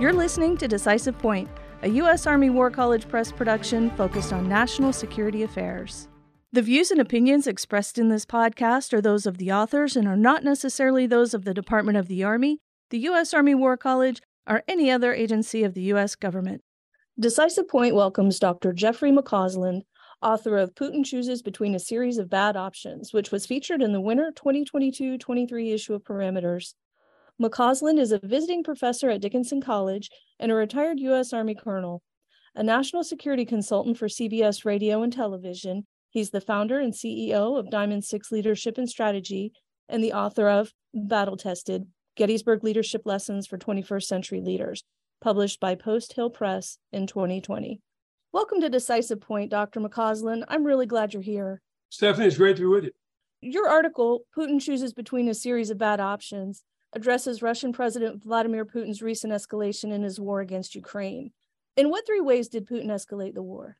[0.00, 1.48] You're listening to Decisive Point,
[1.82, 2.24] a U.S.
[2.24, 6.06] Army War College Press production focused on national security affairs.
[6.52, 10.16] The views and opinions expressed in this podcast are those of the authors and are
[10.16, 13.34] not necessarily those of the Department of the Army, the U.S.
[13.34, 16.14] Army War College, or any other agency of the U.S.
[16.14, 16.62] government.
[17.18, 18.72] Decisive Point welcomes Dr.
[18.72, 19.80] Jeffrey McCausland,
[20.22, 24.00] author of Putin Chooses Between a Series of Bad Options, which was featured in the
[24.00, 26.74] winter 2022 23 issue of Parameters.
[27.40, 30.10] McCausland is a visiting professor at Dickinson College
[30.40, 31.32] and a retired U.S.
[31.32, 32.02] Army colonel.
[32.56, 37.70] A national security consultant for CBS radio and television, he's the founder and CEO of
[37.70, 39.52] Diamond Six Leadership and Strategy
[39.88, 44.82] and the author of Battle Tested Gettysburg Leadership Lessons for 21st Century Leaders,
[45.20, 47.80] published by Post Hill Press in 2020.
[48.32, 49.78] Welcome to Decisive Point, Dr.
[49.78, 50.42] McCausland.
[50.48, 51.62] I'm really glad you're here.
[51.90, 52.90] Stephanie, it's great to be with you.
[53.40, 59.02] Your article, Putin Chooses Between a Series of Bad Options, addresses Russian President Vladimir Putin's
[59.02, 61.32] recent escalation in his war against Ukraine.
[61.76, 63.76] In what three ways did Putin escalate the war?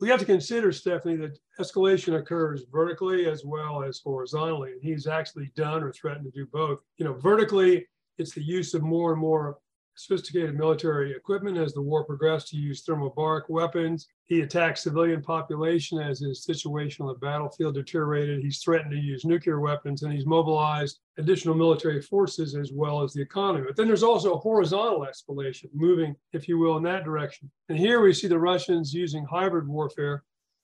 [0.00, 4.72] We have to consider, Stephanie, that escalation occurs vertically as well as horizontally.
[4.72, 6.78] And he's actually done or threatened to do both.
[6.98, 9.58] You know, vertically, it's the use of more and more
[9.98, 12.50] sophisticated military equipment as the war progressed.
[12.50, 14.06] He used thermobaric weapons.
[14.26, 18.40] He attacked civilian population as his situation on the battlefield deteriorated.
[18.40, 23.12] He's threatened to use nuclear weapons and he's mobilized additional military forces as well as
[23.12, 23.64] the economy.
[23.66, 27.50] But then there's also a horizontal escalation, moving, if you will, in that direction.
[27.68, 30.22] And here we see the Russians using hybrid warfare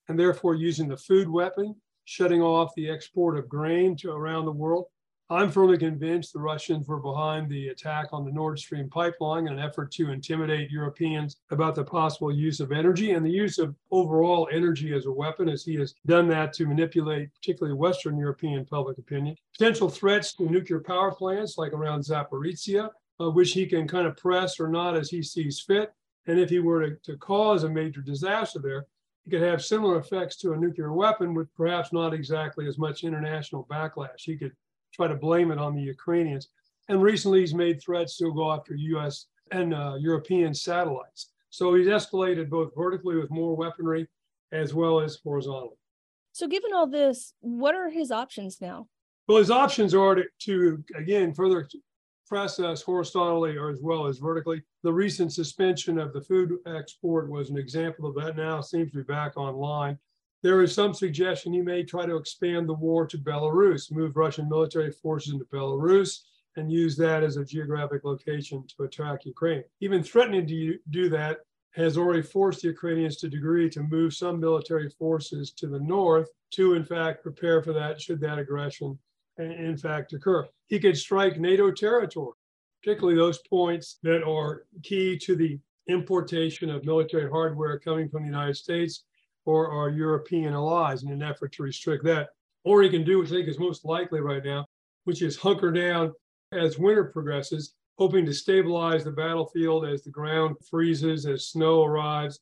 [0.08, 4.52] and therefore using the food weapon, shutting off the export of grain to around the
[4.52, 4.84] world
[5.30, 9.54] I'm firmly convinced the Russians were behind the attack on the Nord Stream pipeline in
[9.54, 13.74] an effort to intimidate Europeans about the possible use of energy and the use of
[13.90, 18.66] overall energy as a weapon, as he has done that to manipulate particularly Western European
[18.66, 19.34] public opinion.
[19.56, 24.18] Potential threats to nuclear power plants like around Zaporizhia, uh, which he can kind of
[24.18, 25.94] press or not as he sees fit.
[26.26, 28.84] And if he were to, to cause a major disaster there,
[29.24, 33.04] he could have similar effects to a nuclear weapon with perhaps not exactly as much
[33.04, 34.18] international backlash.
[34.18, 34.52] He could
[34.94, 36.48] try to blame it on the Ukrainians.
[36.88, 39.26] And recently, he's made threats to go after U.S.
[39.50, 41.30] and uh, European satellites.
[41.50, 44.06] So he's escalated both vertically with more weaponry
[44.52, 45.76] as well as horizontally.
[46.32, 48.88] So, given all this, what are his options now?
[49.28, 51.68] Well, his options are to, to again further
[52.26, 54.62] press us horizontally or as well as vertically.
[54.82, 58.36] The recent suspension of the food export was an example of that.
[58.36, 59.98] Now seems to be back online.
[60.44, 64.46] There is some suggestion he may try to expand the war to Belarus, move Russian
[64.46, 66.18] military forces into Belarus,
[66.56, 69.64] and use that as a geographic location to attack Ukraine.
[69.80, 71.38] Even threatening to do that
[71.70, 76.28] has already forced the Ukrainians to degree to move some military forces to the north
[76.50, 78.98] to, in fact, prepare for that should that aggression
[79.38, 80.46] in fact occur.
[80.66, 82.36] He could strike NATO territory,
[82.82, 88.28] particularly those points that are key to the importation of military hardware coming from the
[88.28, 89.04] United States
[89.44, 92.30] or our European allies in an effort to restrict that.
[92.64, 94.66] Or he can do what I think is most likely right now,
[95.04, 96.12] which is hunker down
[96.52, 102.40] as winter progresses, hoping to stabilize the battlefield as the ground freezes, as snow arrives,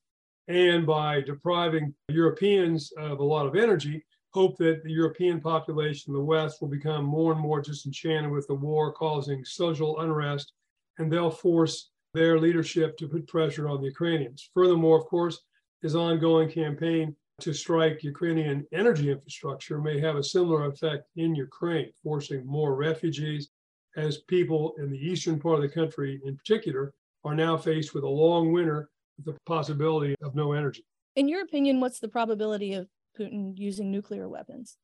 [0.48, 6.18] and by depriving Europeans of a lot of energy, hope that the European population in
[6.18, 10.52] the West will become more and more disenchanted with the war, causing social unrest,
[10.98, 14.50] and they'll force their leadership to put pressure on the Ukrainians.
[14.54, 15.40] Furthermore, of course,
[15.82, 21.92] his ongoing campaign to strike Ukrainian energy infrastructure may have a similar effect in Ukraine,
[22.02, 23.50] forcing more refugees
[23.96, 26.94] as people in the eastern part of the country in particular
[27.24, 30.84] are now faced with a long winter with the possibility of no energy.
[31.16, 32.88] In your opinion, what's the probability of
[33.18, 34.78] Putin using nuclear weapons?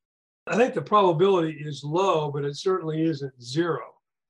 [0.47, 3.85] I think the probability is low, but it certainly isn't zero.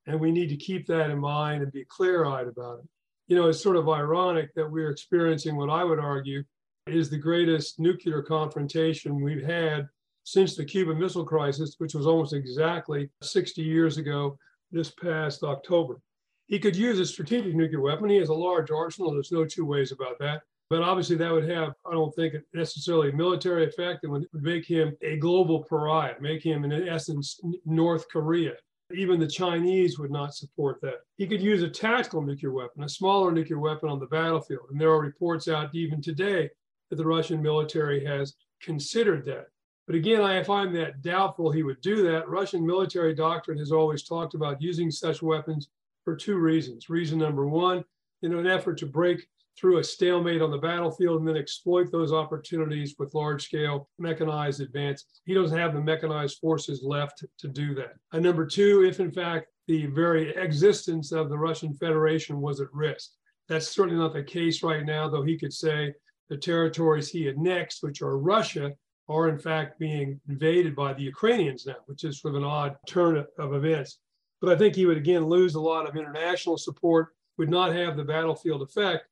[0.06, 2.88] And we need to keep that in mind and be clear eyed about it.
[3.26, 6.44] You know, it's sort of ironic that we're experiencing what I would argue
[6.93, 9.88] is the greatest nuclear confrontation we've had
[10.25, 14.38] since the Cuban Missile Crisis, which was almost exactly 60 years ago
[14.70, 16.00] this past October.
[16.49, 18.08] He could use a strategic nuclear weapon.
[18.08, 19.12] He has a large arsenal.
[19.12, 20.43] There's no two ways about that.
[20.70, 24.05] But obviously, that would have, I don't think, necessarily a military effect.
[24.05, 28.52] It would make him a global pariah, make him, in essence, North Korea.
[28.94, 31.00] Even the Chinese would not support that.
[31.17, 34.67] He could use a tactical nuclear weapon, a smaller nuclear weapon on the battlefield.
[34.70, 36.50] And there are reports out even today
[36.90, 39.46] that the Russian military has considered that.
[39.87, 42.29] But again, I find that doubtful he would do that.
[42.29, 45.69] Russian military doctrine has always talked about using such weapons
[46.05, 46.90] for two reasons.
[46.90, 47.85] Reason number one,
[48.23, 49.26] in an effort to break
[49.58, 54.61] through a stalemate on the battlefield and then exploit those opportunities with large scale mechanized
[54.61, 55.05] advance.
[55.25, 57.94] He doesn't have the mechanized forces left to do that.
[58.12, 62.73] And number two, if in fact the very existence of the Russian Federation was at
[62.73, 63.11] risk.
[63.49, 65.93] That's certainly not the case right now, though he could say
[66.28, 68.72] the territories he annexed, which are Russia,
[69.08, 72.76] are in fact being invaded by the Ukrainians now, which is sort of an odd
[72.86, 73.98] turn of events.
[74.40, 77.08] But I think he would again lose a lot of international support,
[77.38, 79.06] would not have the battlefield effect.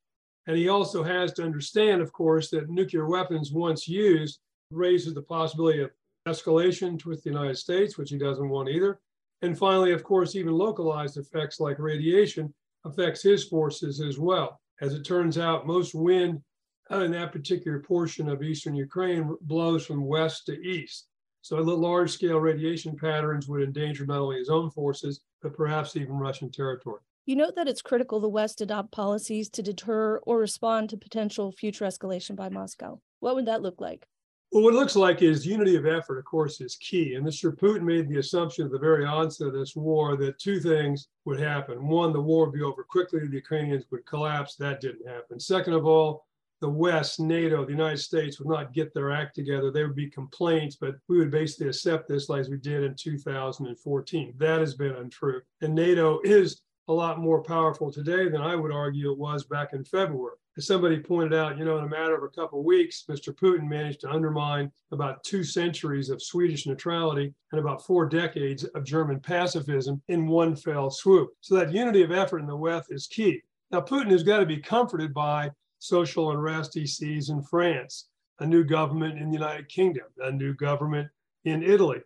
[0.45, 4.39] And he also has to understand, of course, that nuclear weapons, once used,
[4.71, 5.91] raises the possibility of
[6.27, 8.99] escalation with the United States, which he doesn't want either.
[9.41, 12.53] And finally, of course, even localized effects like radiation
[12.85, 14.59] affects his forces as well.
[14.81, 16.41] As it turns out, most wind
[16.89, 21.07] Oh, in that particular portion of eastern Ukraine blows from west to east.
[21.41, 25.95] So the large scale radiation patterns would endanger not only his own forces, but perhaps
[25.95, 27.01] even Russian territory.
[27.25, 31.51] You note that it's critical the West adopt policies to deter or respond to potential
[31.51, 33.01] future escalation by Moscow.
[33.19, 34.07] What would that look like?
[34.51, 37.15] Well, what it looks like is unity of effort, of course, is key.
[37.15, 37.53] And Mr.
[37.53, 41.39] Putin made the assumption at the very onset of this war that two things would
[41.39, 41.85] happen.
[41.85, 44.55] One, the war would be over quickly, the Ukrainians would collapse.
[44.55, 45.37] That didn't happen.
[45.37, 46.26] Second of all,
[46.59, 49.71] the West, NATO, the United States would not get their act together.
[49.71, 54.33] There would be complaints, but we would basically accept this like we did in 2014.
[54.37, 55.41] That has been untrue.
[55.61, 59.73] And NATO is a lot more powerful today than I would argue it was back
[59.73, 60.35] in February.
[60.57, 63.31] As somebody pointed out, you know, in a matter of a couple of weeks, Mr.
[63.31, 68.83] Putin managed to undermine about two centuries of Swedish neutrality and about four decades of
[68.83, 71.29] German pacifism in one fell swoop.
[71.41, 73.43] So that unity of effort in the West is key.
[73.69, 78.07] Now, Putin has got to be comforted by social unrest he sees in France,
[78.39, 81.09] a new government in the United Kingdom, a new government
[81.45, 81.99] in Italy,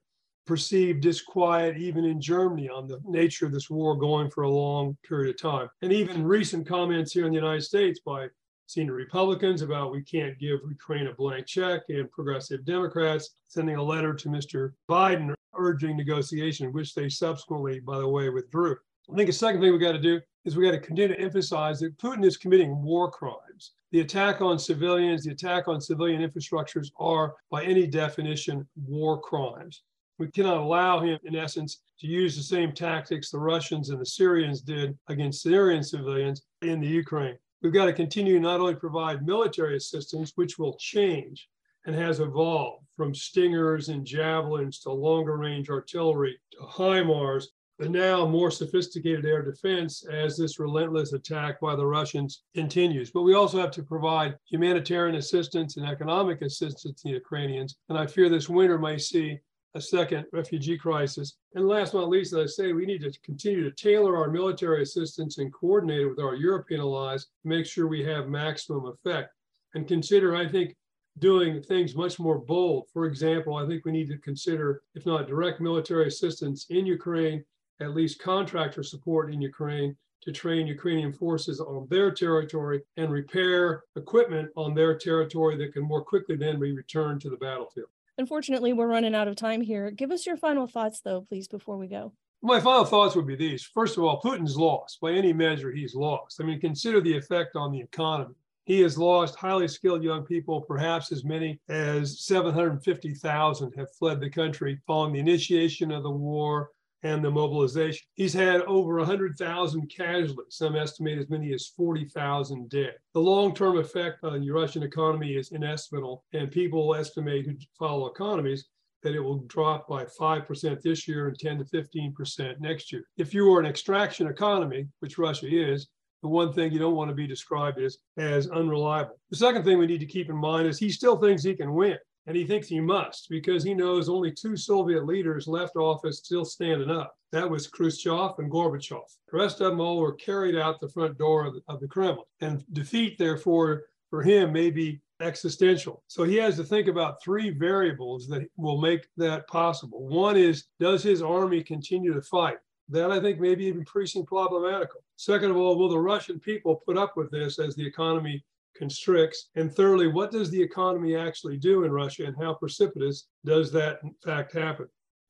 [0.45, 4.97] perceived disquiet even in Germany on the nature of this war going for a long
[5.07, 5.69] period of time.
[5.81, 8.27] And even recent comments here in the United States by
[8.67, 13.83] senior Republicans about we can't give Ukraine a blank check and progressive Democrats sending a
[13.83, 14.71] letter to Mr.
[14.89, 18.77] Biden urging negotiation, which they subsequently, by the way, withdrew.
[19.11, 21.21] I think the second thing we got to do is we got to continue to
[21.21, 23.50] emphasize that Putin is committing war crimes.
[23.91, 29.83] The attack on civilians, the attack on civilian infrastructures are, by any definition, war crimes.
[30.17, 34.05] We cannot allow him, in essence, to use the same tactics the Russians and the
[34.05, 37.37] Syrians did against Syrian civilians in the Ukraine.
[37.61, 41.49] We've got to continue not only provide military assistance, which will change
[41.85, 47.47] and has evolved from stingers and javelins to longer range artillery to HIMARS
[47.81, 53.09] but now more sophisticated air defense as this relentless attack by the Russians continues.
[53.09, 57.77] But we also have to provide humanitarian assistance and economic assistance to the Ukrainians.
[57.89, 59.39] And I fear this winter may see
[59.73, 61.37] a second refugee crisis.
[61.55, 64.29] And last but not least, as I say, we need to continue to tailor our
[64.29, 68.85] military assistance and coordinate it with our European allies to make sure we have maximum
[68.85, 69.33] effect.
[69.73, 70.75] And consider, I think,
[71.17, 72.89] doing things much more bold.
[72.93, 77.43] For example, I think we need to consider, if not direct military assistance in Ukraine,
[77.81, 83.83] at least contractor support in Ukraine to train Ukrainian forces on their territory and repair
[83.95, 87.89] equipment on their territory that can more quickly then be returned to the battlefield.
[88.17, 89.89] Unfortunately, we're running out of time here.
[89.89, 92.13] Give us your final thoughts, though, please, before we go.
[92.43, 93.63] My final thoughts would be these.
[93.63, 94.99] First of all, Putin's lost.
[95.01, 96.39] By any measure, he's lost.
[96.39, 98.35] I mean, consider the effect on the economy.
[98.65, 104.29] He has lost highly skilled young people, perhaps as many as 750,000 have fled the
[104.29, 106.69] country following the initiation of the war,
[107.03, 108.05] and the mobilization.
[108.13, 112.95] He's had over 100,000 casualties, some estimate as many as 40,000 dead.
[113.13, 118.07] The long term effect on the Russian economy is inestimable, and people estimate who follow
[118.07, 118.65] economies
[119.03, 123.03] that it will drop by 5% this year and 10 to 15% next year.
[123.17, 125.87] If you are an extraction economy, which Russia is,
[126.21, 129.19] the one thing you don't want to be described as, as unreliable.
[129.31, 131.73] The second thing we need to keep in mind is he still thinks he can
[131.73, 131.97] win.
[132.27, 136.45] And he thinks he must because he knows only two Soviet leaders left office still
[136.45, 137.15] standing up.
[137.31, 139.17] That was Khrushchev and Gorbachev.
[139.31, 141.87] The rest of them all were carried out the front door of the, of the
[141.87, 142.25] Kremlin.
[142.41, 146.03] And defeat, therefore, for him may be existential.
[146.07, 150.07] So he has to think about three variables that will make that possible.
[150.07, 152.57] One is, does his army continue to fight?
[152.89, 155.01] That I think may be increasingly problematical.
[155.15, 158.43] Second of all, will the Russian people put up with this as the economy
[158.75, 159.49] constricts?
[159.55, 163.99] And thirdly, what does the economy actually do in Russia and how precipitous does that
[164.03, 164.87] in fact happen?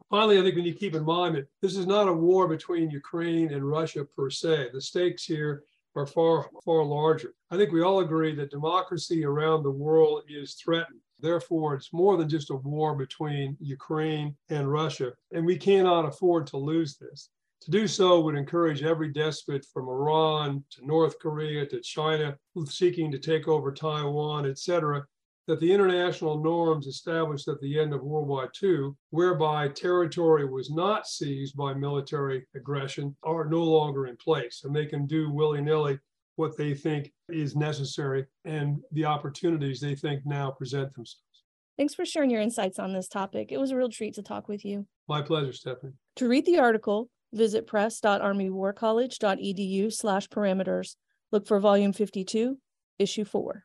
[0.10, 2.48] Finally, I think we need to keep in mind that this is not a war
[2.48, 4.70] between Ukraine and Russia per se.
[4.74, 5.64] The stakes here
[5.96, 7.34] are far, far larger.
[7.50, 11.00] I think we all agree that democracy around the world is threatened.
[11.20, 16.48] Therefore, it's more than just a war between Ukraine and Russia, and we cannot afford
[16.48, 17.30] to lose this.
[17.62, 23.12] To do so would encourage every despot from Iran to North Korea to China seeking
[23.12, 25.06] to take over Taiwan, etc.,
[25.48, 30.72] that the international norms established at the end of World War II, whereby territory was
[30.72, 34.62] not seized by military aggression, are no longer in place.
[34.64, 36.00] And they can do willy nilly
[36.38, 41.44] what they think is necessary and the opportunities they think now present themselves.
[41.78, 43.52] Thanks for sharing your insights on this topic.
[43.52, 44.88] It was a real treat to talk with you.
[45.08, 45.94] My pleasure, Stephanie.
[46.18, 50.96] To read the article, visit press.armywarcollege.edu slash parameters.
[51.32, 52.58] Look for volume 52,
[53.00, 53.64] issue 4.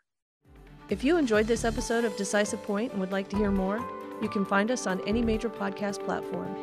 [0.89, 3.85] If you enjoyed this episode of Decisive Point and would like to hear more,
[4.23, 6.55] you can find us on any major podcast platform.